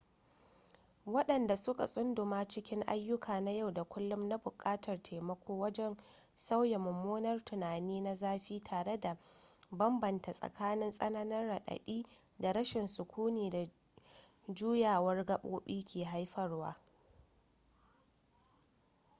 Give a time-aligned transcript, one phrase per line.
[1.05, 5.97] wadanda suka sunduma cikin ayuka na yau da kullum na bukatar taimako wajen
[6.35, 9.17] sauya mummunar tunani na zafi tare da
[9.71, 12.05] bambanta tsakanin tsananin radadi
[12.39, 13.67] da rashin sukuni da
[14.53, 16.75] juyawar gabobi ke haifarwa